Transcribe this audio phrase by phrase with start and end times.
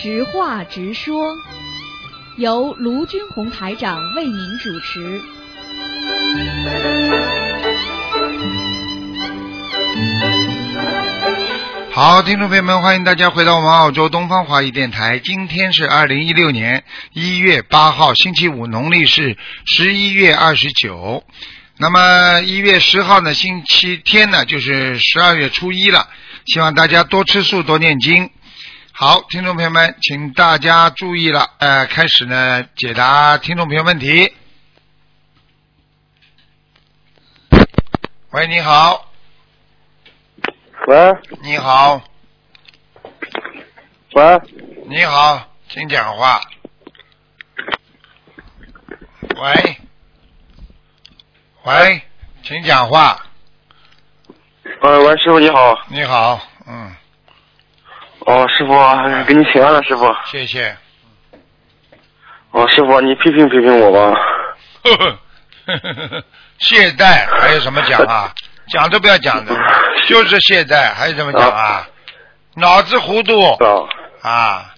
[0.00, 1.34] 直话直说，
[2.36, 5.20] 由卢军红台长为您主持。
[11.90, 15.18] 好，听众朋友们，欢迎大家回到我们澳洲东方华语电台。
[15.18, 19.36] 今天是二零一六年一月八号，星期五，农历是
[19.66, 21.24] 十一月二十九。
[21.76, 26.08] 那么一月十号呢，星期天呢，就是十二月初一了。
[26.46, 28.30] 希望大家多吃素，多念经。
[29.00, 34.34] 好，听众朋友们，请大家注意了，呃，开始呢解答听众朋友问题。
[38.32, 39.08] 喂，你好，
[40.88, 42.02] 喂你好，
[44.14, 44.40] 喂，
[44.88, 46.40] 你好，请讲话。
[49.36, 49.78] 喂，
[51.62, 52.02] 喂，
[52.42, 53.24] 请讲话。
[54.82, 55.78] 呃，喂，师傅你好。
[55.86, 56.57] 你好，嗯，
[58.28, 58.74] 哦，师傅，
[59.24, 60.06] 给你请安了，师傅。
[60.26, 60.76] 谢谢。
[62.50, 64.20] 哦，师傅，你批评批评我吧。
[64.84, 65.18] 呵呵
[65.64, 66.24] 呵呵呵，
[66.58, 68.30] 懈怠还有什么讲啊？
[68.68, 69.56] 讲都不要讲的，
[70.06, 71.88] 就是懈怠，还有什么讲啊？
[72.56, 73.56] 脑子糊涂啊，
[74.20, 74.74] 啊，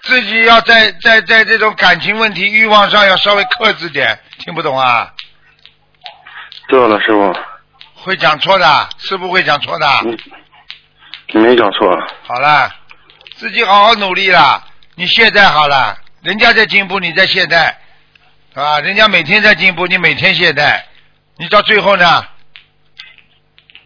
[0.00, 5.12] 自己要在在在这种感情问题、欲望上要稍微克制点，听不懂啊？
[6.68, 7.36] 对了，师傅。
[7.96, 9.86] 会讲错的，是不会讲错的。
[11.40, 11.90] 没讲错。
[12.26, 12.74] 好啦，
[13.36, 14.64] 自己好好努力啦。
[14.94, 17.74] 你懈怠好了，人家在进步，你在懈怠，
[18.54, 18.80] 啊？
[18.80, 20.80] 人家每天在进步，你每天懈怠，
[21.36, 22.24] 你到最后呢，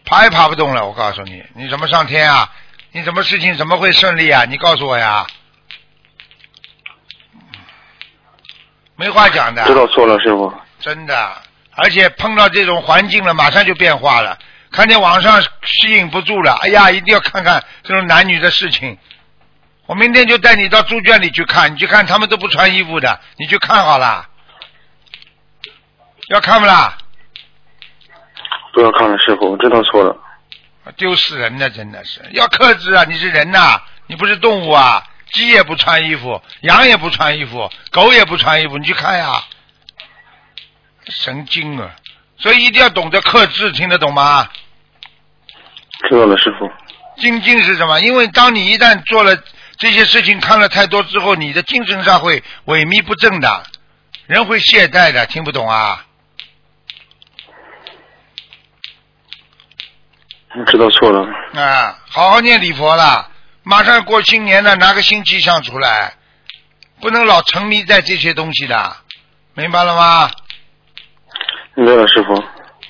[0.05, 0.85] 爬也爬不动了。
[0.85, 2.51] 我告诉你，你怎么上天啊？
[2.91, 4.45] 你什么事情怎么会顺利啊？
[4.45, 5.25] 你告诉我呀。
[8.95, 9.63] 没话讲的。
[9.65, 10.53] 知道错了，师傅。
[10.79, 11.41] 真的，
[11.75, 14.37] 而且碰到这种环境了，马上就变化了。
[14.71, 18.97] 看见网上吸引不住了，哎呀，一定要看看这种男女的事情。
[19.87, 24.29] 我明天就带你到猪圈里去看，你去看他们都不穿衣服的，你去看好了。
[26.27, 26.97] 要看不啦？
[28.73, 30.15] 不要看了，师傅，我知道错了。
[30.95, 33.03] 丢死人了，真的是要克制啊！
[33.05, 35.03] 你是人呐、你不是动物啊！
[35.31, 39.43] 鸡也不穿衣服，羊也不穿衣服，狗也不穿衣服，你去看呀，
[41.07, 41.95] 神经啊！
[42.39, 44.47] 所以一定要懂得克制，听得懂吗？
[46.09, 46.71] 知道了，师傅。
[47.21, 47.99] 精进是什么？
[47.99, 49.37] 因为当你一旦做了
[49.77, 53.63] 这些事情，看了太多之后，你的精神上会萎靡不振的，
[54.25, 56.05] 人会懈怠的，听不懂啊？
[60.65, 61.27] 知道错了。
[61.61, 63.29] 啊，好好念礼佛了，
[63.63, 66.13] 马上过新年了，拿个新气象出来，
[67.01, 68.95] 不能老沉迷在这些东西的，
[69.53, 70.31] 明白了吗？
[71.79, 72.35] 明白了，师傅。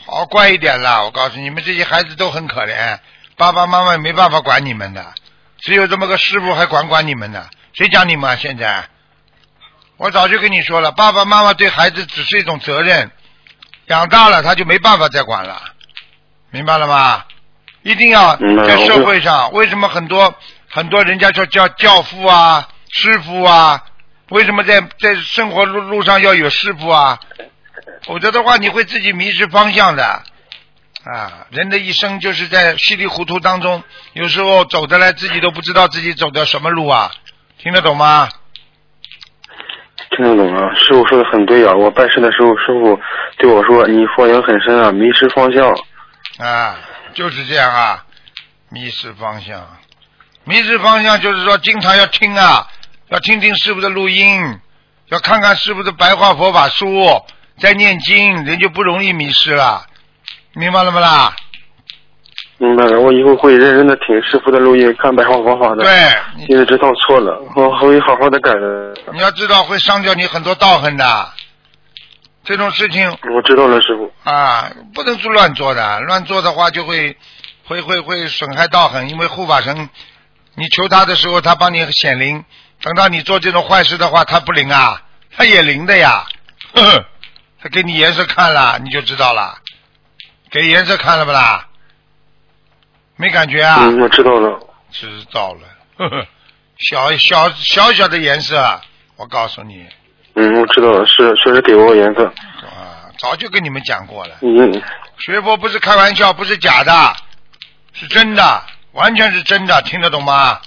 [0.07, 1.03] 好好乖一点啦！
[1.03, 2.97] 我告诉你你们，这些孩子都很可怜，
[3.37, 5.13] 爸爸妈妈也没办法管你们的，
[5.59, 7.45] 只有这么个师傅还管管你们呢。
[7.73, 8.35] 谁讲你们啊？
[8.35, 8.85] 现在，
[9.97, 13.11] 我早就跟你说了，爸爸妈妈对孩子只是一种责任，
[13.89, 15.61] 养大了他就没办法再管了，
[16.49, 17.25] 明白了吗？
[17.83, 20.33] 一定要在社会上，为什么很多
[20.67, 23.83] 很多人家说叫教父啊、师傅啊？
[24.29, 27.19] 为什么在在生活路路上要有师傅啊？
[28.05, 30.23] 否则的话，你会自己迷失方向的。
[31.05, 33.81] 啊，人的一生就是在稀里糊涂当中，
[34.13, 37.11] 有时候走的来自己都不知道自己走的什么路啊，
[37.57, 38.27] 听得懂吗？
[40.17, 41.73] 听得懂啊，师傅说的很对啊！
[41.73, 42.99] 我拜师的时候，师傅
[43.37, 45.69] 对我说：“你佛缘很深啊，迷失方向。
[46.37, 46.77] 啊，
[47.13, 48.05] 就是这样啊，
[48.69, 49.65] 迷失方向，
[50.43, 52.67] 迷失方向就是说经常要听啊，
[53.07, 54.59] 要听听师傅的录音，
[55.07, 56.87] 要看看师傅的白话佛法书，
[57.59, 59.85] 在念经，人就不容易迷失了，
[60.53, 61.35] 明白了吗啦？”
[62.61, 65.77] 明白了，我以后会认真的听师傅的录音，看白话佛法的。
[65.77, 65.91] 对，
[66.35, 68.93] 你因为知道错了，我会好好的改的。
[69.13, 71.31] 你要知道会伤掉你很多道行的，
[72.43, 74.11] 这种事情我知道了，师傅。
[74.29, 77.15] 啊，不能做乱做的，乱做的话就会
[77.63, 79.89] 会会会损害道行，因为护法神，
[80.55, 82.43] 你求他的时候他帮你显灵，
[82.81, 85.01] 等到你做这种坏事的话，他不灵啊，
[85.31, 86.25] 他也灵的呀，
[86.73, 87.05] 呵呵，
[87.61, 89.57] 他给你颜色看了，你就知道了，
[90.49, 91.67] 给颜色看了不啦？
[93.17, 93.77] 没感觉啊？
[93.81, 94.59] 嗯，我知道了。
[94.91, 95.61] 知道了，
[95.97, 96.27] 呵呵，
[96.77, 98.81] 小小小小的颜色，
[99.17, 99.85] 我告诉你
[100.35, 102.25] 嗯，我知道了，是确实给我颜色。
[102.25, 104.37] 啊，早就跟你们讲过了。
[104.41, 104.81] 嗯，
[105.19, 107.13] 学佛不是开玩笑，不是假的，
[107.93, 108.63] 是真的，
[108.93, 110.59] 完全是真的，听得懂吗？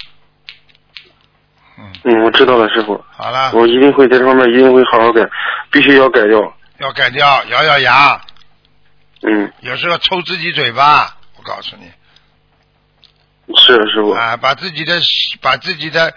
[1.78, 3.02] 嗯，嗯，我知道了，师傅。
[3.10, 5.22] 好了，我一定会在这方面一定会好好改，
[5.70, 6.38] 必须要改掉。
[6.82, 8.20] 要改掉，咬咬牙，
[9.22, 11.84] 嗯，有时候抽自己嘴巴，我告诉你。
[13.56, 14.10] 是师傅。
[14.10, 15.00] 啊，把自己的
[15.40, 16.12] 把自己的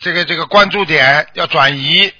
[0.00, 2.12] 这个这个关注点要转移，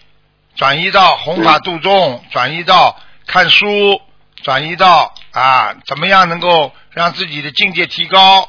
[0.54, 2.96] 转移到弘法度众，转移到
[3.26, 4.00] 看书，
[4.44, 8.48] 转移到啊怎么样能够让自己的境界提高，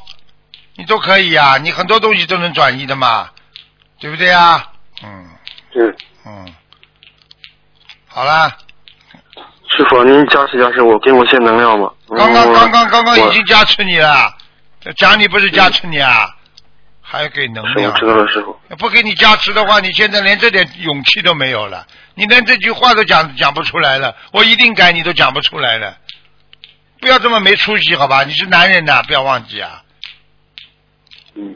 [0.75, 3.31] 你都可以呀、你很多东西都能转移的嘛，
[3.99, 4.69] 对不对呀？
[5.01, 5.29] 嗯。
[5.71, 5.83] 对，
[6.25, 6.53] 嗯，
[8.07, 8.57] 好了，
[9.77, 11.89] 师傅您加持加持我，给我些能量吧。
[12.09, 14.35] 刚刚刚刚刚刚已经加持你了，
[14.97, 16.29] 讲你不是加持你啊，
[17.01, 17.93] 还给能量。
[17.95, 18.59] 知道了，师傅。
[18.77, 24.13] 不给你加持的话，你现在连这点勇气都没有了，你连这句话都讲讲不出来了。
[24.33, 25.95] 我一定改，你都讲不出来了。
[26.99, 28.25] 不要这么没出息，好吧？
[28.25, 29.81] 你是男人呐，不要忘记啊，
[31.35, 31.55] 嗯，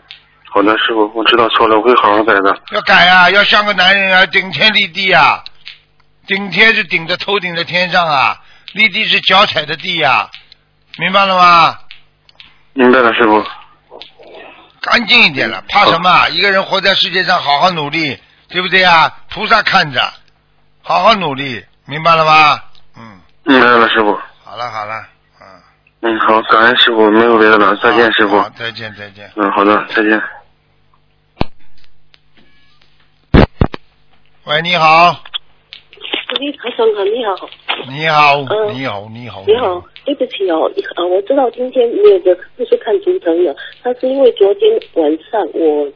[0.53, 2.57] 好的，师傅，我知道错了，我会好好改的。
[2.71, 5.43] 要改啊，要像个男人啊，顶天立地啊。
[6.27, 8.41] 顶天是顶着头顶在天上啊，
[8.73, 10.29] 立地是脚踩的地呀、
[10.97, 11.79] 明白了吗？
[12.73, 13.45] 明白了，师傅。
[14.81, 16.27] 干净一点了，怕什么啊？
[16.29, 18.19] 一个人活在世界上，好好努力，
[18.49, 19.17] 对不对啊？
[19.29, 20.13] 菩萨看着，
[20.81, 22.59] 好好努力，明白了吗？
[22.97, 24.19] 嗯，明白了，师傅。
[24.43, 25.07] 好了好了，
[25.41, 25.47] 嗯。
[26.01, 28.41] 嗯，好，感恩师傅，没有别的了，再见，师傅，。
[28.55, 29.31] 再见再见。
[29.35, 30.21] 嗯，好的，再见。
[34.43, 35.23] 喂，你好，
[36.39, 37.49] 喂，台长好，你好，
[37.87, 45.91] 你好，嗯你好，你好，你好，对不起哦，啊，我知道今天没有的不是看图腾的，他是因为昨天晚上我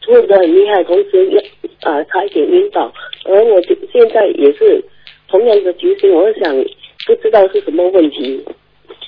[0.00, 1.44] 吐的很厉害，同时
[1.82, 2.92] 啊差一点晕倒，
[3.24, 4.82] 而我就现在也是
[5.28, 6.54] 同样的情形，我想
[7.06, 8.44] 不知道是什么问题。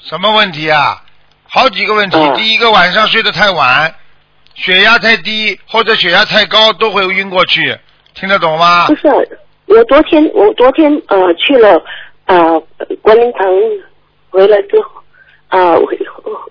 [0.03, 1.03] 什么问题啊？
[1.49, 2.17] 好几个问题。
[2.17, 3.95] 嗯第一个，晚上睡得太晚，
[4.55, 7.77] 血压太低或者血压太高都会晕过去，
[8.15, 8.95] 听得懂吗不？
[8.97, 9.15] 是啊，
[9.73, 11.83] 我昨天我昨天呃去了
[12.27, 12.61] 啊、
[13.01, 13.49] 观音堂，
[14.31, 14.91] 回来之后
[15.49, 15.89] 啊、我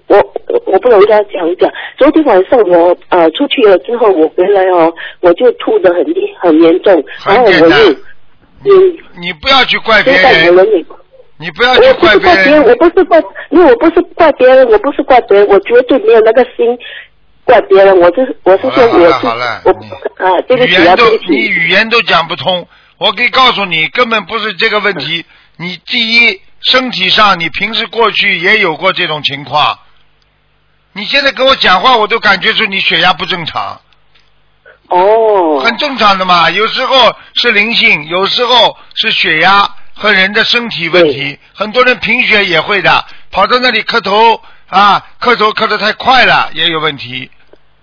[0.08, 0.18] 我
[0.66, 1.72] 我不能跟他讲讲。
[1.98, 4.92] 昨天晚上我呃出去了之后，我回来哦，
[5.22, 7.94] 我就吐的很厉很严重，然后我很简单又
[8.64, 10.56] 嗯，你不要去怪别人，
[11.40, 12.76] 你不要去怪别是怪别人，我。
[12.76, 16.78] 不是怪，因为我不是怪别人，我不是怪别人，我绝对没有那个心
[17.44, 18.00] 怪别人。
[18.00, 19.72] 我就是我是说我我
[20.24, 21.30] 啊，对不起啊，对不起。
[21.30, 22.68] 你语言都讲不通，
[23.02, 25.26] 我可以告诉你，根本不是这个问题。
[25.58, 29.80] 你第一，身体上你平时过去也有过这种情况，
[30.94, 33.82] 你现在跟我讲话，我都感觉出你血压不正常。
[34.90, 41.40] 哦，很正常的嘛，有时候是灵性，有时候是血压和人的身体问题。
[41.56, 47.32] 很多人贫血也会的，跑到那里磕头啊，磕头磕得太快了也有问题，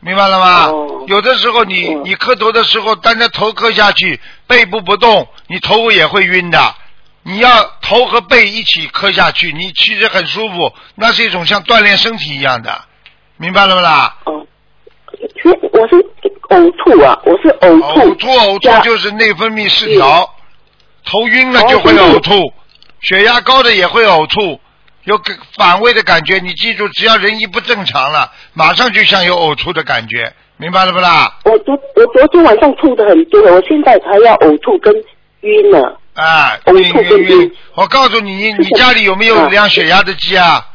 [0.00, 0.66] 明白了吗？
[0.66, 1.04] 哦。
[1.06, 6.74] 有的时候你嗯你磕头的时候，单着头磕下去，背部不动，你头也会晕的。
[7.24, 7.50] 你要
[7.82, 12.84] 头和背一起磕下去，你其实很舒服，那是一种像锻炼身体一样的，
[13.36, 14.16] 明白了不啦？
[14.24, 14.46] 哦，
[15.44, 15.96] 因为我是
[16.48, 20.34] 呕吐啊，我是呕吐，呕吐呕吐就是内分泌失调，
[21.04, 22.52] 头晕了就会呕吐，
[23.00, 24.58] 血压高的也会呕吐，
[25.08, 26.38] 有个反胃的感觉。
[26.38, 31.34] 你记住，只要人一不正常了，马上就像有呕吐的感觉，明白了不啦？
[31.44, 34.92] 我昨我昨天晚上吐的很多，我现在还要呕吐跟
[35.40, 35.98] 晕了。
[36.12, 37.56] 啊，呕晕晕晕晕！
[37.74, 40.66] 我告诉你，你你家里有没有啊量血压的机啊？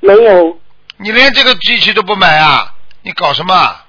[0.00, 0.58] 没有，
[0.98, 2.74] 你连这个机器都不买啊？
[3.02, 3.86] 你搞什么啊？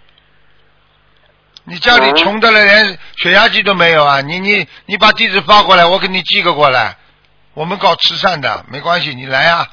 [1.65, 4.21] 你家里啊穷的了，连血压计都没有啊！
[4.21, 6.95] 你你你把地址发过来，我给你寄个过来。
[7.59, 9.67] 我们搞慈善的，没关系，你来啊，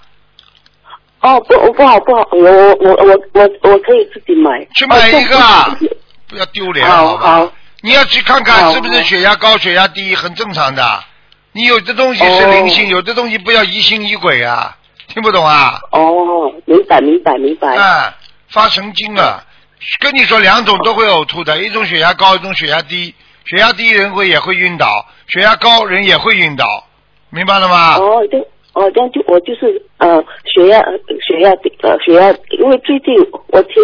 [1.21, 4.67] 哦不不好不好，我我我我我我可以自己买。
[4.75, 5.39] 去买一个
[6.27, 7.31] 不要丢脸，好吧？
[7.45, 7.53] 好
[7.83, 11.05] 你要去看看是不是血压高、血压低，很正常的。
[11.53, 14.77] 你有的东西是灵性，哦有的东西不要疑心疑鬼啊，
[15.07, 15.79] 听不懂啊？
[15.93, 17.73] 哦，明白明白明白。
[17.77, 18.17] 啊，
[18.49, 19.45] 发神经了。
[20.01, 23.15] 跟你说，两种都会呕吐的，一种血压高，一种血压低。
[23.45, 26.86] 血压低人会也会晕倒，血压高人也会晕倒，
[27.31, 27.97] 明白了吗？
[27.97, 28.41] 哦，对
[28.73, 30.23] 哦，这样就我就是呃
[30.55, 30.81] 血压
[31.27, 31.51] 血压
[31.83, 33.15] 呃血压，因为最近
[33.49, 33.83] 我听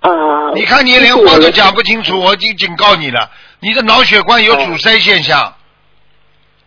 [0.00, 0.50] 啊。
[0.54, 5.54] 你看你连话都讲不清楚，我已经警告你了，你的脑血管有阻塞现象。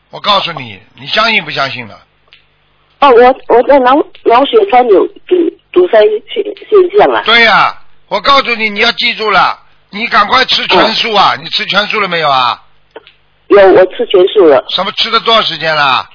[0.09, 1.99] 我告诉你，你相信不相信了？
[2.99, 5.35] 哦，我我的脑脑血栓有阻
[5.73, 5.99] 阻塞
[6.33, 7.21] 现现象啊。
[7.25, 9.59] 对呀、我告诉你，你要记住了，
[9.89, 11.35] 你赶快吃全素啊！
[11.41, 12.63] 你吃全素了没有啊？
[13.47, 14.63] 有，我吃全素了。
[14.69, 16.09] 什么吃了多少时间了？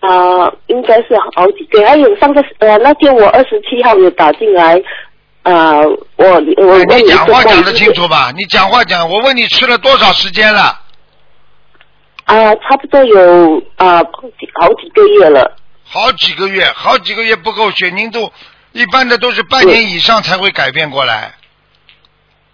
[0.00, 4.78] 啊、应该是好几个，还有上个呃那天我二十七号有打进来，
[5.42, 5.80] 啊、
[6.16, 6.26] 我
[6.58, 8.30] 我你讲话讲得清楚吧？
[8.36, 10.78] 你讲话讲，我问你吃了多少时间了？
[12.24, 13.96] 啊、差不多有啊、
[14.60, 15.56] 好几个月了。
[15.86, 18.30] 好几个月，好几个月不够，血凝度
[18.72, 21.32] 一般的都是半年以上才会改变过来。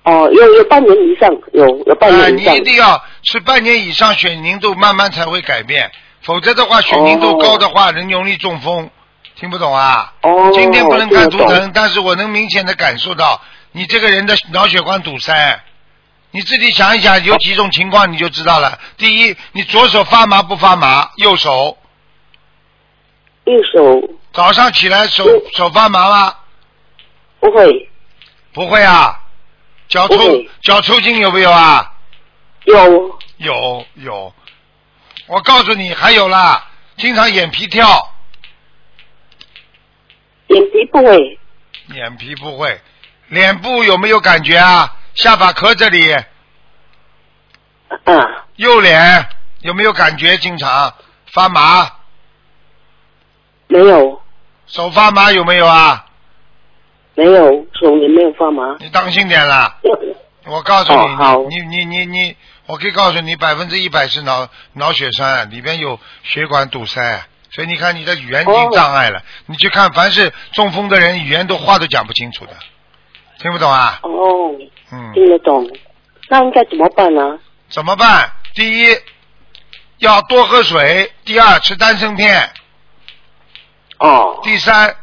[0.02, 2.61] 哦，要要半年以上，有有半啊，年以上你一。
[2.62, 5.90] 定要是半年以上血凝度慢慢才会改变，
[6.23, 8.90] 否则的话血凝度哦高的话，人容易中风。
[9.37, 10.12] 听不懂啊？
[10.23, 13.40] 哦，今天不能看图腾，但是我能明显的感受到
[13.73, 15.62] 你这个人的脑血管堵塞。
[16.33, 18.78] 你自己想一想，有几种情况你就知道了。
[18.97, 21.11] 第一，你左手发麻不发麻？
[21.16, 21.76] 右手
[23.45, 26.35] 右手早上起来手嗯手发麻吗？
[27.40, 27.90] 不会
[28.52, 29.19] 不会啊。
[29.90, 30.16] 脚抽
[30.62, 31.92] 脚抽筋有没有啊？
[32.64, 34.32] 有有有。
[35.26, 36.64] 我告诉你，还有啦，
[36.97, 37.85] 经常眼皮跳，
[40.47, 41.38] 眼皮不会
[41.88, 42.80] 眼皮不会，
[43.28, 44.97] 脸部有没有感觉啊？
[45.14, 46.25] 下巴壳这里，啊，
[48.56, 49.28] 右脸
[49.62, 50.38] 有没有感觉？
[50.38, 50.94] 经常
[51.32, 51.90] 发麻，
[53.66, 54.23] 没有
[54.68, 56.06] 手发麻有没有啊？
[57.20, 58.76] 没有手也没有发麻。
[58.80, 59.76] 你当心点啦！
[60.46, 62.36] 我告诉你，你你你你你，
[62.66, 69.22] 我可以告诉你，百分之一百是脑脑血栓，里边有血管堵塞，所以你看你的语言已经哦障碍了。
[69.46, 72.52] 你去看，凡是中风的人，语言都话都讲不清楚的，
[73.38, 74.00] 听不懂啊？
[74.02, 74.54] 哦，
[74.92, 75.68] 嗯，听得懂。
[76.28, 77.38] 那应该怎么办呢？
[77.68, 78.32] 怎么办？
[78.54, 78.96] 第一，
[79.98, 82.48] 要多喝水；第二，吃丹参片；
[83.98, 84.96] 哦第三，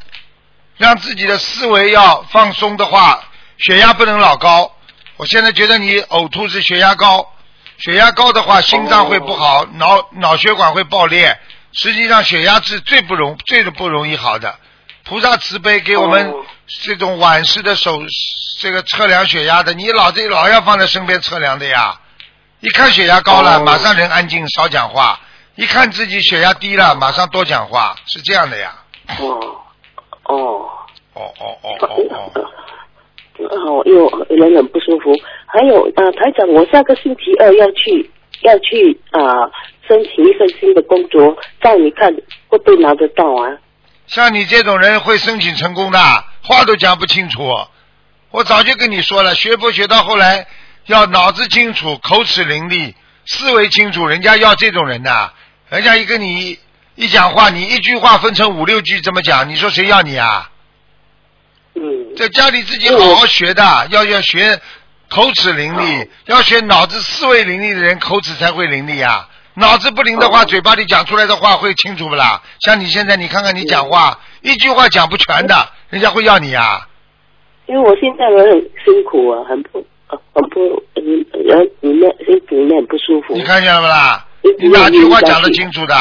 [0.78, 3.20] 让自己的思维要放松的话，
[3.58, 4.72] 血压不能老高。
[5.18, 7.34] 我现在觉得你呕吐是血压高，
[7.80, 11.40] 血压高的话，心脏会不好，脑脑血管会爆裂。
[11.74, 14.56] 实际上，血压是最不容最不容易好的。
[15.04, 16.46] 菩萨慈悲给我们哦
[16.84, 18.02] 这种晚式的手
[18.60, 22.00] 这个测量血压的，你老这老要放在身边测量的呀。
[22.60, 25.20] 一看血压高了，哦马上人安静，少讲话；
[25.56, 28.76] 一看自己血压低了，马上多讲话，是这样的呀。
[29.20, 29.40] 哦
[30.24, 30.57] 哦。
[31.18, 32.46] 哦哦哦哦哦。
[33.40, 35.16] 哦，又人很不舒服。
[35.46, 38.10] 还有呃，台长，我下个星期二要去
[38.42, 39.22] 要去啊、
[39.88, 42.12] 申请一份新的工作，照你看
[42.48, 43.58] 会不会拿得到啊？
[44.08, 46.00] 像你这种人会申请成功的，
[46.42, 47.44] 话都讲不清楚。
[48.32, 50.48] 我早就跟你说了，学佛学到后来
[50.88, 52.94] 要脑子清楚，口齿伶俐，
[53.26, 55.32] 思维清楚，人家要这种人呐。
[55.70, 56.58] 人家一跟你
[56.96, 60.50] 一讲话，你一句话分成五六句这么讲，你说谁要你啊？
[61.80, 64.60] 嗯，在家里自己好好学的，要要学
[65.10, 69.30] 口齿伶俐，要学脑子思维伶俐的人，口齿才会伶俐啊。
[69.56, 72.42] 脑子不灵的话，哦嘴巴里讲出来的话会清楚不啦？
[72.60, 76.88] 像你现在，你看看你讲话，一句话讲不全的，人家会要你啊。
[77.66, 78.52] 因为我现在我很
[78.86, 81.26] 辛苦啊，很不呃很不里
[81.94, 83.34] 面身体里面很不舒服。
[83.36, 84.26] 你看见了不啦？
[84.44, 85.96] 嗯你哪句话讲得清楚的？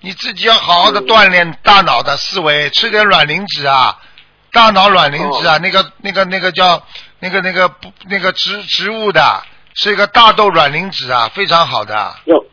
[0.00, 3.98] 你自己要好好的锻炼大脑的思维，吃点软磷脂啊，
[4.52, 6.82] 大脑卵磷脂啊，那个那个那个叫
[7.20, 9.42] 那个那个不那个植植物的，
[9.74, 12.14] 是一个大豆卵磷脂啊，非常好的。
[12.24, 12.46] 有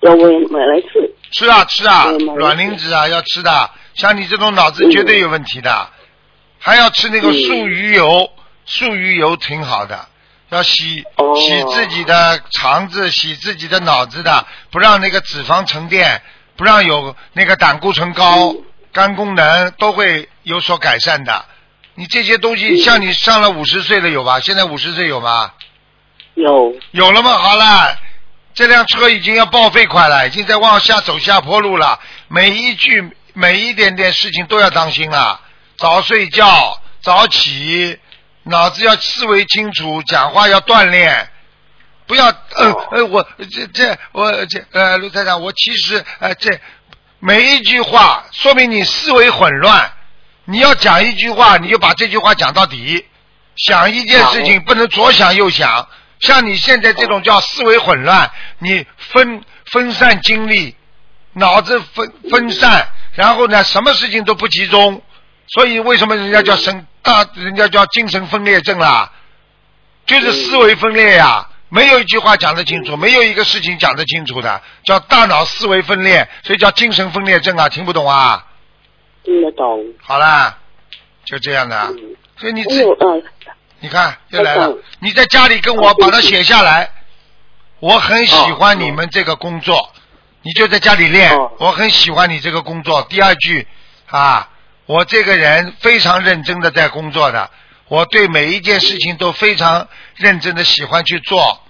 [0.00, 1.14] 要我买来吃。
[1.30, 5.90] 吃啊吃啊嗯，卵磷脂啊要吃的，像你这种脑子绝对有问题的，
[6.58, 7.32] 还要吃那个嗯。
[7.32, 8.30] 素鱼油，
[8.64, 10.08] 素鱼油挺好的，
[10.48, 11.34] 要洗哦。
[11.36, 16.22] 洗自己的肠子，洗自己的脑子的，不让那个脂肪沉淀，
[16.56, 18.62] 不让有那个胆固醇高，嗯
[18.98, 21.44] 肝功能都会有所改善的。
[21.94, 24.40] 你这些东西，嗯像你上了五十岁的有吧？
[24.40, 25.52] 现在五十岁有吗？
[26.34, 27.30] 有有了吗？
[27.30, 27.96] 好了，
[28.54, 32.00] 这辆车已经要报废快了，已经在往下走下坡路了。
[32.26, 35.40] 每一句每一点点事情都要当心了。
[35.76, 37.96] 早睡觉，早起，
[38.42, 41.30] 脑子要思维清楚，讲话要锻炼。
[42.08, 46.58] 不要呃哦呃，我这这我这呃，卢台长，我其实呃这
[47.20, 49.92] 每一句话说明你思维混乱。
[50.44, 53.04] 你要讲一句话，你就把这句话讲到底。
[53.56, 55.88] 想一件事情不能左想右想，
[56.20, 60.76] 像你现在这种叫思维混乱，你分分散精力，
[61.32, 65.02] 脑子分分散，然后呢，什么事情都不集中，
[65.48, 69.10] 所以为什么人家叫神大，人家叫精神分裂症啦，
[70.06, 78.46] 就是思维分裂呀、没有一句话讲得清楚，没有一个事情讲得清楚的，叫大脑思维分裂，所以叫精神分裂症啊，听不懂啊？
[79.24, 79.84] 听得懂。
[80.00, 80.58] 好啦，
[81.24, 83.22] 就这样的，嗯，所以你自还有呃，
[83.80, 86.90] 你看又来了你在家里跟我把它写下来。
[87.80, 89.92] 我很喜欢你们这个工作，
[90.42, 91.52] 你就在家里练哦。
[91.60, 93.02] 我很喜欢你这个工作。
[93.02, 93.68] 第二句
[94.06, 94.48] 啊，
[94.86, 97.48] 我这个人非常认真的在工作的，
[97.86, 99.86] 我对每一件事情都非常
[100.18, 101.62] 认真的喜欢去做。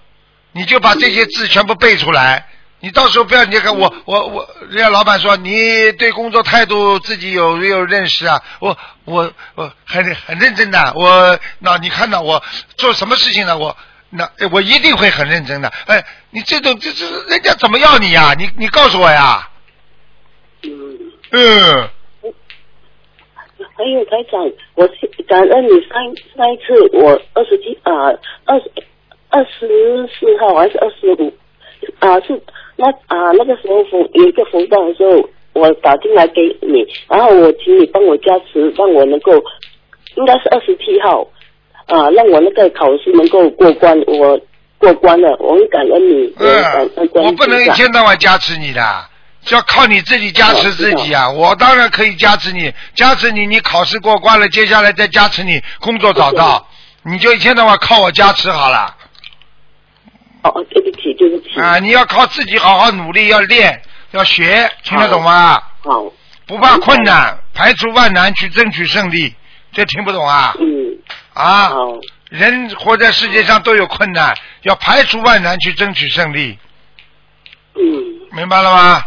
[0.53, 2.49] 你就把这些字全部背出来，
[2.81, 8.43] 你到时候不要你看我我我，人家老板说你对工作态度自己有没有认识啊？
[8.59, 12.43] 我我我很很认真的，我那你看到我
[12.77, 13.57] 做什么事情呢？
[13.59, 13.77] 我
[14.11, 15.69] 那哎我一定会很认真的。
[15.87, 18.35] 哎，你这种这这人家怎么要你呀？
[18.37, 19.49] 你你告诉我呀。
[20.63, 20.99] 嗯，
[21.31, 21.91] 嗯，
[23.79, 24.85] 还有台长，我
[25.29, 26.03] 感恩你上
[26.37, 28.07] 上一次我二十七啊
[28.45, 28.61] 二
[29.29, 31.33] 二十四号还是二十五
[32.01, 32.43] 啊是
[32.75, 33.77] 那啊那个时候
[34.15, 39.33] 有一个福报的时候，我打进来给你，然后我请你帮我加持，让我能够
[40.17, 41.25] 应该是二十七号
[41.87, 44.41] 啊，让我那个考试能够过关，我
[44.79, 48.81] 过关了，我很感恩你，我感恩，我不能一天到晚加持你的，
[49.51, 51.31] 要靠你自己加持自己啊！
[51.31, 56.69] 我当然可以加持你，加持你，你考试过关了，接下来再加持你工作找到，
[57.03, 58.95] 你就一天到晚靠我加持好了
[60.43, 61.79] 哦，哦对不起，对不起，啊！
[61.79, 63.81] 你要靠自己好好努力，要练，
[64.11, 65.63] 要学，听得懂吗？
[65.83, 66.05] 好，
[66.47, 69.35] 不怕困难，排除万难去争取胜利，
[69.73, 70.55] 这听不懂啊？
[70.61, 70.99] 嗯，
[71.33, 71.69] 啊！
[71.69, 71.77] 好，
[72.29, 76.59] 人活在世界上都有困难，要排除万难去争取胜利，
[77.77, 78.37] 嗯。
[78.37, 79.03] 明白了吗？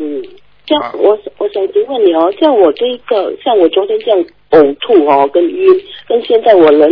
[0.00, 0.22] 嗯，
[0.64, 4.18] 这啊样我我想请问你哦，像我这一个，像我昨天这样
[4.50, 5.66] 呕吐哦，跟晕，
[6.08, 6.90] 跟现在我人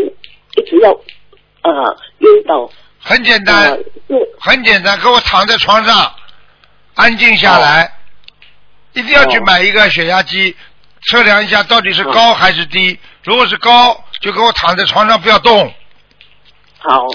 [0.57, 0.93] 一直要
[1.63, 6.13] 啊、晕倒，很简啊、单，是很简单，给我躺在床上，
[6.97, 7.91] 安静下来，
[8.93, 9.43] 一定要去哦。
[9.47, 10.55] 买一个血压机，
[11.07, 12.99] 测量一下到底是高还是低。
[13.25, 15.73] 如果是高，就给我躺在床上不要动，
[16.79, 17.07] 好，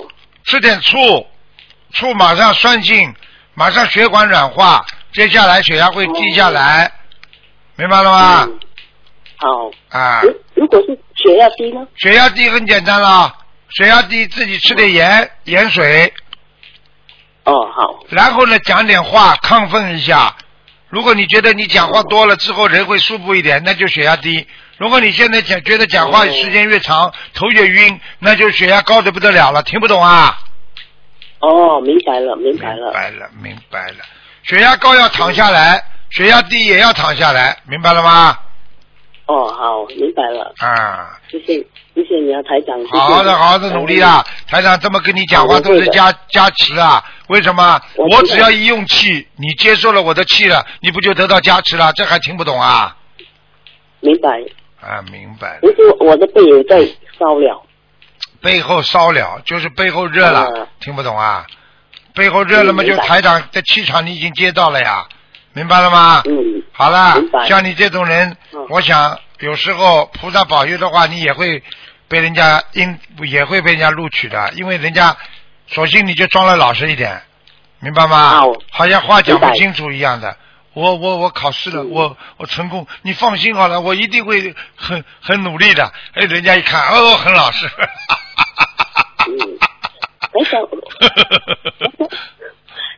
[0.45, 0.97] 吃点醋，
[1.91, 3.13] 醋马上酸性，
[3.53, 6.91] 马上血管软化，接下来血压会低下来，
[7.75, 8.43] 明白了吗？
[8.45, 8.59] 嗯
[9.35, 9.71] 好。
[9.89, 11.85] 啊，如如果是血压低呢？
[11.97, 13.31] 血压低很简单了，
[13.69, 16.11] 血压低自己吃点盐盐水，
[17.43, 20.35] 哦，好，然后呢讲点话亢奋一下。
[20.89, 24.47] 如果你觉得你讲话多了之后人会舒服一点，那就血压低。
[24.77, 29.61] 如果你现在讲觉得讲话时间越长头越晕，那就血压高的不得了了。
[29.63, 30.39] 听不懂啊？
[31.39, 32.85] 哦，明白了，明白了。
[32.85, 34.05] 明白了，明白了。
[34.43, 38.37] 血压高要躺下来，血压低也要躺下来，明白了吗？
[39.25, 41.55] 哦，好，明白了，啊，谢谢，
[41.95, 42.77] 谢谢你啊，台长。
[42.77, 44.21] 谢谢好好的，好好的努力啊！！
[44.49, 47.01] 台长这么跟你讲话都是加加持啊。
[47.27, 47.81] 为什么？
[47.95, 51.93] 我我只要一用气，你接受了我的气了，你不就得到加持了？
[51.93, 52.97] 这还听不懂啊？
[54.01, 54.29] 明白。
[54.81, 55.59] 啊，明白。
[55.61, 56.85] 不是我的背有在
[57.17, 57.63] 烧了。
[58.41, 61.47] 背后烧了，就是背后热了，嗯听不懂啊？
[62.13, 65.05] 背后热了嘛，就台长的气场你已经接到了呀，
[65.53, 66.21] 明白了吗？
[66.25, 67.15] 嗯，好了
[67.47, 71.61] 像你这种人，嗯我想有时候菩萨保佑的话，你也会
[72.07, 75.15] 被人家应也会被人家录取的，因为人家
[75.67, 77.21] 索性你就装了老实一点，
[77.79, 78.29] 明白吗？
[78.29, 80.37] 好好像话讲不清楚一样的。
[80.73, 85.91] 我我我考试了，嗯我我成功，你放心好了，我一定会很很努力的。
[86.13, 87.67] 哎，人家一看，哦，很老实。
[87.67, 87.87] 嗯，
[90.33, 90.67] 台长，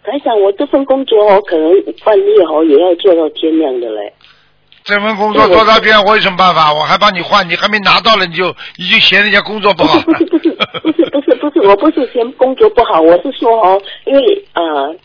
[0.03, 1.69] 台长，我这份工作哦，可能
[2.03, 4.13] 半夜哦也要做到天亮的嘞。
[4.83, 6.71] 这份工作做到边，我有什么办法？
[6.71, 10.03] 我还帮你换，你还没拿到了，你就你就嫌人家工作不好了。
[10.05, 14.95] 不是不是不是不是不是，我不是嫌工作不好，我是说哦，因为呃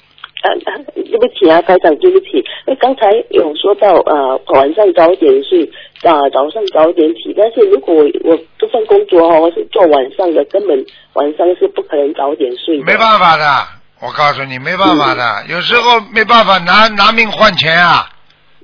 [0.43, 5.65] 呃啊，对不起啊，台长，对不起，因为刚才有说到呃晚上早点睡，
[6.03, 12.85] 啊、早上早点起，但是如果我我这份工作哦我是做晚上的，根本晚上是不可能早点睡的。
[12.85, 13.67] 没办法的，
[14.01, 18.09] 我告诉你，没办法的，有时候没办法拿拿命换钱啊。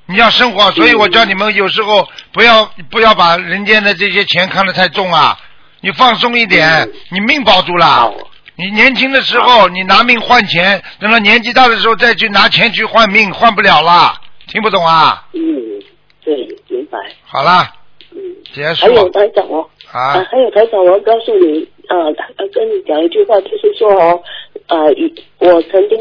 [0.09, 5.37] 你要生活，所以我叫你们有时候不要不要把人间的这些钱看得太重啊，
[5.81, 8.15] 你放松一点嗯，你命保住了好。
[8.59, 14.14] 你年轻的时候你拿命换钱，等到年纪大的时候再去拿钱去换命，换不了了。
[14.49, 15.27] 听不懂啊？
[15.35, 15.40] 嗯，
[16.25, 16.35] 对，
[16.69, 16.99] 明白。
[17.25, 17.71] 好啦，
[18.12, 18.19] 嗯，
[18.55, 21.97] 结束还有台长哦，啊啊，还有台长，我要告诉你，呃，
[22.37, 24.23] 呃跟你讲一句话，就是说哦，
[24.69, 25.99] 呃，以我曾经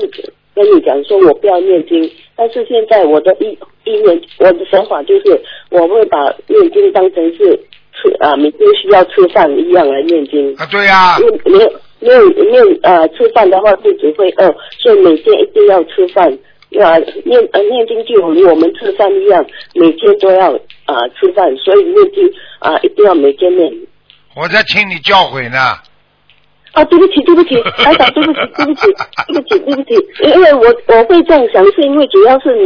[0.54, 7.60] 跟你讲说我不要念经，但是现在我的意意念，我的想法就是我会把念经当成是
[7.92, 10.56] 吃啊，每天需要吃饭一样来念经。
[10.56, 16.38] 啊，对呀、因为没有没有没有呃吃饭的话肚子会饿，所以每天一定要吃饭。
[16.82, 20.52] 啊，念呃念经就如我们吃饭一样，每天都要
[20.88, 22.30] 呃、吃饭，所以念经
[22.60, 23.72] 啊、一定要每天念。
[24.36, 25.58] 我在听你教诲呢。
[26.76, 28.82] 啊，对不起，对不起， 台长，对不起，对不起，
[29.28, 29.90] 对不起，对不起，
[30.36, 32.66] 因为我我会这样想，是因为主要是你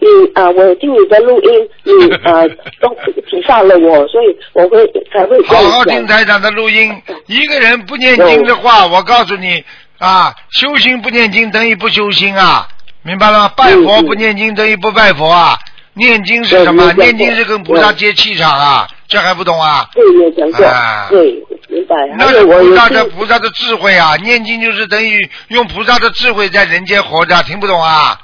[0.00, 2.46] 你啊、我听你的录音，你啊、
[2.80, 2.88] 都
[3.28, 5.56] 启发了我，所以我会才会这好。
[5.70, 6.90] 好听台长的录音。
[7.26, 9.62] 一个人不念经的话，我告诉你
[9.98, 12.68] 啊，修心不念经等于不修心啊，
[13.02, 13.52] 明白了吗？
[13.56, 15.58] 拜佛不念经等于不拜佛啊！
[15.94, 16.92] 念经是什么？
[16.92, 19.88] 念经是跟菩萨接气场啊，这还不懂啊？
[19.94, 21.96] 对，你有讲过，啊对，明白。
[22.18, 24.14] 那是菩萨的菩萨的智慧啊！
[24.16, 28.20] 念经就是等于用菩萨的智慧在人间活着，听不懂啊？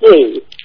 [0.00, 0.10] 对，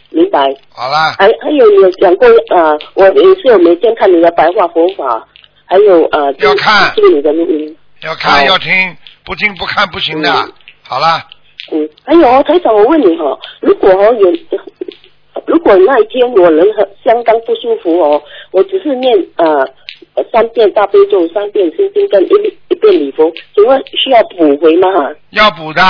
[0.10, 0.46] 明白。
[0.70, 5.26] 好了，还还有有讲过呃，我也是有每天看你的白话佛法，
[5.66, 7.78] 还有呃，要看听你的录音。
[8.02, 8.74] 要看好要听，
[9.24, 10.52] 不听不看不行的嗯。
[10.86, 11.24] 好了，
[11.72, 14.32] 嗯，还有哦，台长，我问你哈、哦，如果哦有，
[15.48, 18.22] 如果那一天我人很相当不舒服哦，
[18.52, 19.68] 我只是念呃
[20.32, 24.90] 三遍大悲咒、三遍心经跟一一遍礼佛，请问需要补回吗？
[25.32, 25.82] 要补的，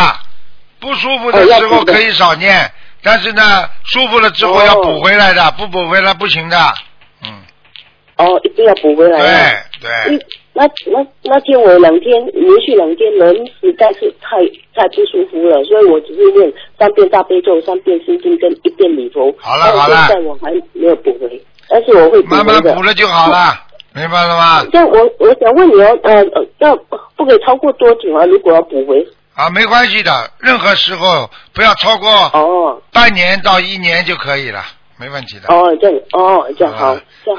[0.79, 2.71] 不舒服的时候可以少念，
[3.03, 3.41] 但是呢，
[3.85, 6.57] 舒服了之后哦要补回来的，不补回来不行的。
[7.25, 7.41] 嗯，
[8.17, 9.65] 哦，一定要补回来啊。
[9.81, 10.21] 对对嗯，
[10.59, 14.35] 那那那天我两天连续两天人实在是太
[14.75, 19.33] 太不舒服了，所以我只是念三遍大悲咒、三遍心经跟一遍礼佛。
[19.39, 22.75] 好了好了现在我还没有补回，但是我会慢慢的。
[22.75, 23.53] 补了就好了，
[23.95, 24.65] 明白了吗？
[24.73, 26.75] 这我我想问你哦，呃，呃要
[27.15, 28.25] 不可以超过多久啊？
[28.25, 29.07] 如果要补回？
[29.35, 34.61] 啊，没关系的，任何时候不要超过哦半年到一年就可以了，
[34.99, 35.47] 没问题的。
[35.47, 36.93] 哦，这哦，这样好。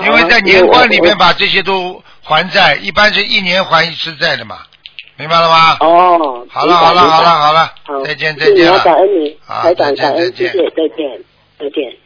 [0.07, 4.61] 因为在年关里面把这些都还债，一般是一年还一次债的嘛，
[5.17, 5.77] 明白了吗？
[5.81, 8.79] 哦，好了好了好了好了好，，再见再见了。
[8.81, 11.23] 感恩你，好感恩，再见谢谢，再见，
[11.59, 11.97] 再见。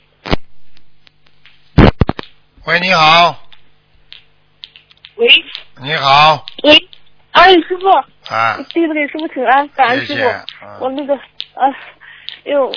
[2.64, 3.37] 喂，你好，
[5.17, 5.29] 喂
[5.83, 6.88] 你好，喂，
[7.31, 7.88] 哎，师傅，
[8.35, 10.29] 啊，弟子给师傅请安，感恩师傅。
[10.29, 11.69] 嗯我那个啊，
[12.45, 12.73] 哎呦，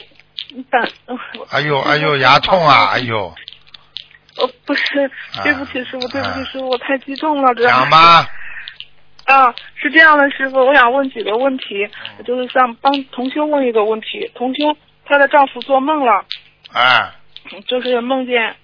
[1.49, 2.99] 哎呦哎呦，牙痛啊，哎。
[2.99, 3.33] 呦，
[4.37, 5.11] 哦，不是，
[5.43, 7.67] 对不起师傅，对不起师傅，我太激动了，这。
[7.67, 8.27] 讲吧，
[9.25, 14.29] 啊，是这样的，师傅，我想问几个问题，嗯就是想帮同修问一个问题。
[14.35, 16.23] 同修她的丈夫做梦了，
[16.71, 17.11] 哎，
[17.67, 18.55] 就是梦见，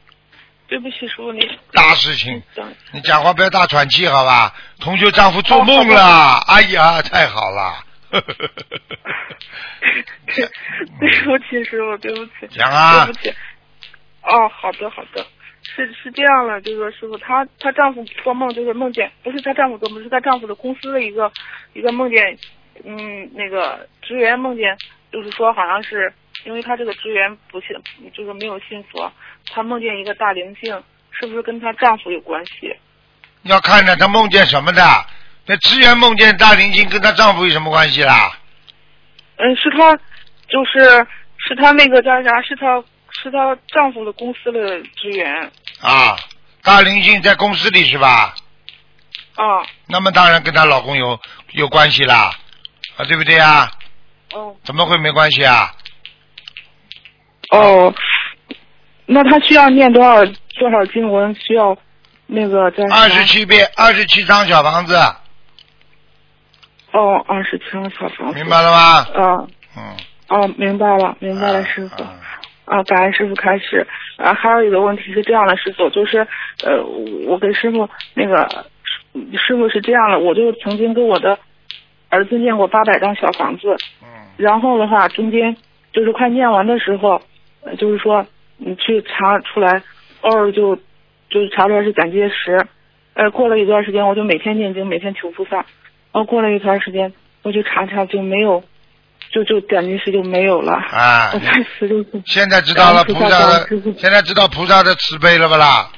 [0.67, 1.39] 对不起师傅，你
[1.73, 2.43] 大事情，
[2.91, 4.53] 你讲话不要大喘气，好吧？
[4.79, 7.73] 同修丈夫做梦哦了，哎呀，太好了。
[10.99, 12.31] 对不起师傅，对不起。
[12.49, 13.29] 讲啊对不起。
[14.23, 15.25] 哦，好的好的，
[15.75, 21.31] 是是这样的，就是说师傅，她她丈夫做梦就是梦见，不是她丈夫做梦，是她丈夫的公司的一个
[21.73, 22.37] 一个梦见，
[22.85, 24.77] 嗯，那个职员梦见，
[25.11, 26.13] 就是说好像是
[26.45, 27.75] 因为她这个职员不信，
[28.13, 29.11] 就是没有信佛，
[29.51, 32.73] 她梦见一个大灵性，是不是跟她丈夫有关系？
[33.43, 34.81] 要看着她梦见什么的。
[35.45, 38.37] 那职员梦见大灵性跟她丈夫有什么关系啦？
[39.37, 39.95] 嗯，是她，
[40.47, 41.05] 就是
[41.37, 42.41] 是她那个叫啥？
[42.41, 42.81] 是她
[43.21, 45.51] 是她丈夫的公司的职员
[45.81, 46.15] 啊，
[46.63, 48.35] 大灵性在公司里是吧？
[49.35, 51.19] 啊，那么当然跟她老公有
[51.51, 52.31] 有关系啦，
[52.95, 53.69] 啊，对不对啊？
[54.33, 55.73] 哦怎么会没关系啊？
[57.49, 57.93] 哦，
[59.05, 61.35] 那她需要念多少多少经文？
[61.35, 61.77] 需要
[62.27, 64.95] 那个叫啥二十七遍，二十七张小房子，
[66.93, 68.35] 哦，二十七张小房子。
[68.39, 68.77] 明白了吗？
[69.13, 69.95] 啊嗯，
[70.29, 72.03] 哦，明白了，明白了，啊师傅。
[72.03, 72.13] 啊
[72.65, 73.85] 啊，感恩师傅开始。
[74.15, 76.19] 啊，还有一个问题是这样的，师傅，就是
[76.63, 76.81] 呃，
[77.27, 78.47] 我跟师傅那个
[79.37, 81.37] 师傅是这样的，我就曾经跟我的
[82.09, 85.57] 儿子念过八百张小房子，嗯然后的话中间
[85.91, 87.21] 就是快念完的时候，
[87.65, 88.25] 呃就是说
[88.57, 89.81] 你去查出来，
[90.21, 90.75] 偶尔就
[91.29, 92.65] 就是查出来是胆结石，
[93.13, 95.65] 呃，过了一段时间我就每天念经，每天求菩萨，
[96.13, 98.63] 然后过了一段时间我就查查就没有，
[99.31, 100.73] 就就胆结石就没有了。
[100.73, 101.33] 啊
[102.25, 105.89] 现在知道了菩萨的现在知道菩萨的慈悲了不啦？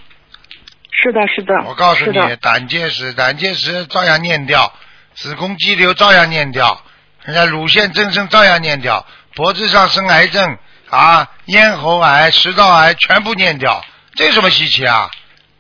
[0.92, 4.72] 是的，是的，我告诉你胆结石，胆结石照样念掉，
[5.14, 6.82] 子宫肌瘤照样念掉，
[7.26, 10.58] 人家乳腺增生照样念掉，脖子上生癌症
[10.90, 13.84] 啊，咽喉癌、食道癌全部念掉，
[14.16, 15.12] 这有什么稀奇啊？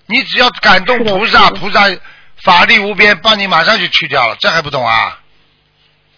[0.07, 1.89] 你只要感动菩萨，菩萨
[2.45, 5.19] 法力无边，帮你马上就去掉了，这还不懂啊？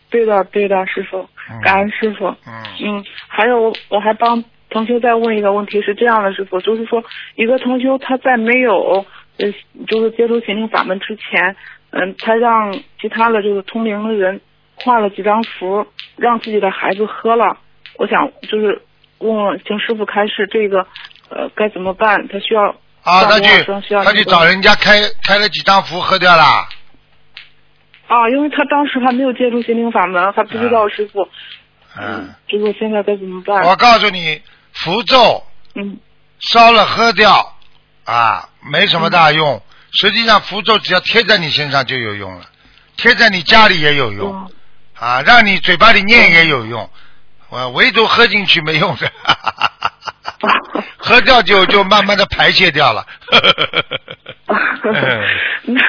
[0.10, 2.28] 对的，对的，师傅嗯，感恩师傅。
[2.46, 7.04] 嗯嗯，还有我我还帮同修再问一个问题，是这样的，师傅，就是说
[7.36, 9.06] 一个同修他在没有
[9.38, 9.54] 呃
[9.88, 11.56] 就是接触心灵法门之前，
[11.92, 14.42] 嗯，他让其他的就是通灵的人
[14.76, 15.88] 画了几张符，
[16.18, 17.58] 让自己的孩子喝了。
[17.98, 18.82] 我想就是
[19.20, 20.86] 问问，请师傅开示这个
[21.30, 22.28] 呃该怎么办？
[22.28, 22.76] 他需要
[23.08, 23.66] 啊，他去
[24.04, 26.44] 他去找人家开开了几张符喝掉了。
[28.08, 31.28] 啊，因为他当时还没有接触心灵法门，还不知道师傅，
[31.98, 33.64] 嗯，师傅现在该怎么办？
[33.64, 34.42] 我告诉你，
[34.74, 35.44] 符咒
[35.76, 35.98] 嗯。
[36.40, 37.56] 烧了喝掉
[38.04, 39.60] 啊，没什么大用。
[39.92, 42.46] 实际上，符咒只要贴在你身上就有用了，
[42.96, 44.52] 贴在你家里也有用哦
[45.00, 46.88] 啊，让你嘴巴里念也有用
[47.50, 49.12] 我唯独喝进去没用的，
[50.98, 53.06] 喝掉酒就慢慢的排泄掉了。
[55.64, 55.82] 那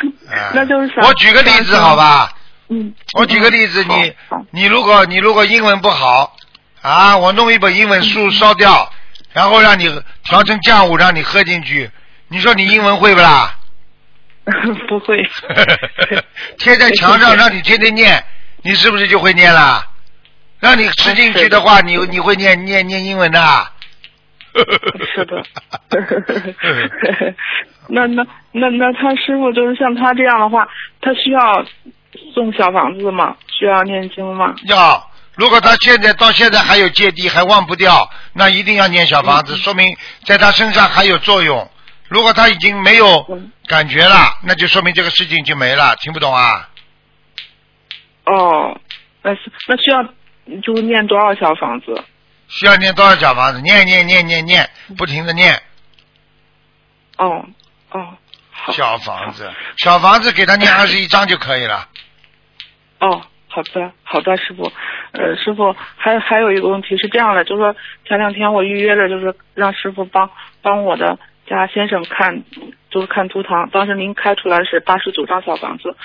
[0.54, 1.94] 那就是想我举个例子好？
[1.96, 2.32] 吧，
[2.68, 4.14] 嗯，我举个例子，你
[4.50, 6.34] 你如果你如果英文不好
[6.82, 8.90] 啊，我弄一本英文书烧掉，
[9.32, 9.88] 然后让你
[10.24, 11.90] 调成浆糊让你喝进去，
[12.28, 13.54] 你说你英文会不啦？
[14.88, 15.22] 不会。
[16.58, 18.24] 贴在墙上让你天天念，
[18.62, 19.84] 你是不是就会念了？
[20.58, 23.70] 让你吃进去的话，你你会念念念英文的。
[25.14, 25.42] 是的。
[27.88, 30.68] 那那那那他师傅就是像他这样的话，
[31.00, 31.64] 他需要
[32.34, 33.36] 送小房子吗？
[33.58, 34.54] 需要念经吗？
[34.66, 41.68] 要，如果他现在到现在还有芥蒂，还忘不掉，那一定要念小房子，说明在他身上还有作用。
[42.08, 45.94] 如果他已经没有嗯感觉了，那就说明这个事情就没了。
[45.96, 46.68] 听不懂啊？
[48.24, 48.78] 哦，
[49.22, 50.02] 那是那需要
[50.62, 52.02] 就是念多少小房子？
[52.48, 53.60] 需要念多少小房子？
[53.60, 55.54] 念念念念念，不停的念
[57.18, 57.46] 哦
[57.90, 58.16] 哦，
[58.50, 58.72] 好。
[58.72, 61.88] 小房子，小房子给他念二十一章就可以了。
[63.00, 64.72] 哦，好的，好的，师傅。
[65.12, 67.74] 呃，师傅，还还有一个问题是这样的，就是说
[68.06, 70.30] 前两天我预约了，就是让师傅帮
[70.60, 72.42] 帮我的家先生看，
[72.90, 73.68] 就是看图腾。
[73.70, 75.96] 当时您开出来是八十九张小房子，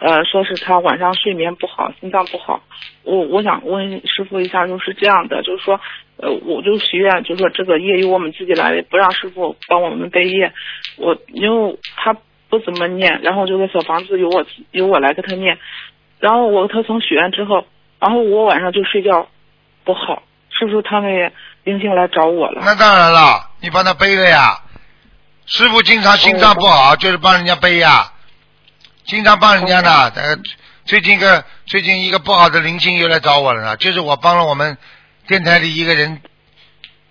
[0.00, 2.62] 呃，说是他晚上睡眠不好，心脏不好。
[3.02, 5.78] 我我想问师傅一下，就是这样的，就是说，
[6.16, 10.52] 呃，我就许愿，就是说这个业由我们自己来，不让师傅帮我们背业。
[10.96, 12.16] 我因为他
[12.48, 15.58] 不怎么念，然后这个小房子由我由我来给他念。
[16.18, 17.66] 然后我他从许愿之后，
[17.98, 19.28] 然后我晚上就睡觉
[19.84, 21.32] 不好，是不是他们也
[21.64, 22.62] 灵性来找我了？
[22.64, 24.58] 那当然了，你帮他背了呀。
[25.46, 28.12] 师傅经常心脏不好，就是帮人家背呀，
[29.10, 29.90] 经常帮人家的。
[29.90, 30.38] 呃，
[30.84, 34.78] 最近一个最近一个不好的灵性又来找我了呢，就是我帮了我们
[35.26, 36.22] 电台里一个人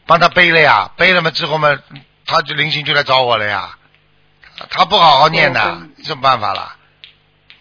[0.05, 1.77] 帮他背了呀，背了嘛之后嘛，
[2.25, 3.77] 他就灵性就来找我了呀。
[4.69, 6.73] 他不好好念的哦，什么办法了？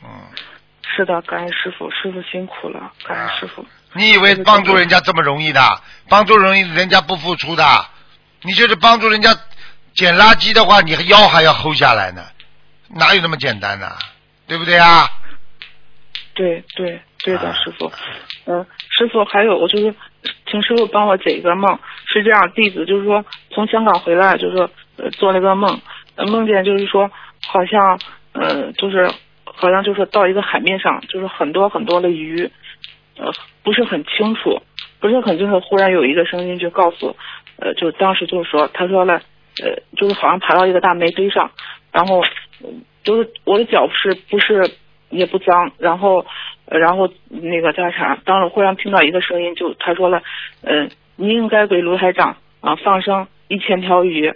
[0.04, 0.08] 嗯，
[0.96, 3.66] 是的，感恩师傅，师傅辛苦了，感恩师傅。
[3.94, 5.82] 你以为帮助人家这么容易的？
[6.08, 7.86] 帮助容易，人家不付出的。
[8.42, 9.36] 你就是帮助人家
[9.94, 12.24] 捡垃圾的话，你腰还要齁下来呢，
[12.88, 13.96] 哪有那么简单呢？
[14.48, 15.06] 对不对啊？
[16.34, 17.92] 对对对的，啊师傅。
[18.46, 19.94] 嗯、师傅还有，我就是
[20.50, 25.78] 请师傅帮我解一个梦，是这样，弟子就是说从香港回来，就是说呃做了个梦，
[26.16, 27.10] 呃梦见就是说
[27.46, 28.00] 好像
[28.32, 29.10] 呃就是
[29.44, 32.50] 好像就是到一个海面上，就是很多很多的鱼，
[33.18, 33.30] 呃
[33.62, 34.62] 不是很清楚，
[35.00, 37.16] 不是很清楚，忽然有一个声音就告诉，
[37.58, 39.20] 呃就当时就是说他说了，
[39.62, 41.50] 呃就是好像爬到一个大煤堆上，
[41.92, 42.22] 然后
[42.62, 44.70] 嗯就是我的脚是不是
[45.08, 46.26] 也不脏，然后
[46.66, 48.18] 呃然后那个叫啥？
[48.26, 50.20] 当时忽然听到一个声音，就他说了，
[50.62, 54.34] 嗯、你应该给卢台长啊放生一千条鱼。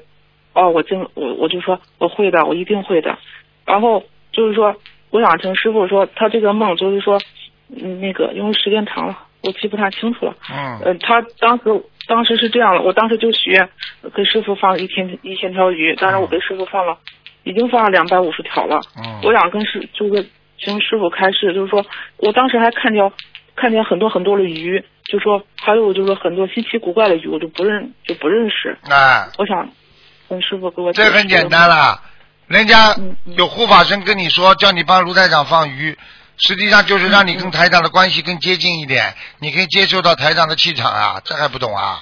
[0.54, 3.18] 哦，我真我我就说我会的，我一定会的。
[3.66, 4.74] 然后就是说，
[5.10, 7.20] 我想听师傅说，他这个梦就是说，
[7.68, 10.34] 嗯，那个因为时间长了，我记不太清楚了。
[10.50, 11.64] 嗯，呃，他当时
[12.06, 13.68] 当时是这样的，我当时就许愿
[14.14, 16.96] 给师傅放一千一千条鱼，当然我给师傅放了，
[17.44, 18.80] 已经放了两百五十条了。
[18.96, 20.28] 嗯我想跟师就是
[20.58, 21.84] 请师傅开示，就是说
[22.16, 23.12] 我当时还看见
[23.56, 28.78] 看见很多很多的鱼，就说还有就是很多稀奇古怪的鱼，我就不认就不认识。
[28.88, 29.68] 哎，我想
[30.28, 32.00] 跟师傅给我这很简单了，
[32.46, 32.96] 人家
[33.36, 35.96] 有护法神跟你说，叫你帮卢台长放鱼，
[36.38, 42.00] 实际上就是让你跟台长的关系更接近一点，你可以接受到台长的气场啊，这还不懂啊？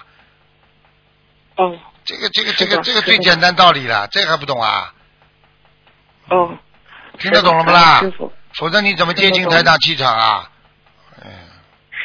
[1.57, 4.95] 哦这个这个这个这个最简单道理了，这个还不懂啊？
[6.31, 6.57] 哦，
[7.19, 8.11] 听得懂了不啦师？
[8.13, 10.49] 傅否则你怎么接近台长气场啊？
[11.23, 11.31] 嗯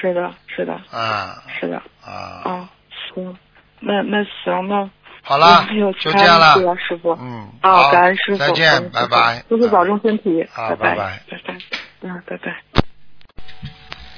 [0.02, 2.70] 是的是的啊是的啊，啊
[3.14, 3.36] 行，
[3.80, 4.90] 那那行那。
[5.24, 6.54] 好了还有，其就这样了。
[6.78, 7.18] 师傅。
[7.20, 9.38] 嗯，啊，好感恩师傅，再见，拜拜。
[9.50, 11.04] 师傅保重身体，好拜拜拜拜
[11.48, 11.56] 拜，
[12.02, 12.56] 嗯，拜拜。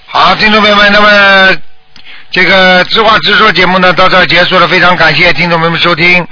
[0.07, 1.61] 好，听众朋友们，那么
[2.29, 6.27] 这个知话直说节目呢到这儿结束了，非常感谢听众朋友们收听。